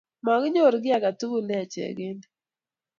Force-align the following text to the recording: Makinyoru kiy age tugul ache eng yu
Makinyoru 0.25 0.77
kiy 0.83 0.95
age 0.97 1.11
tugul 1.19 1.49
ache 1.59 1.81
eng 1.89 2.01
yu 2.05 2.13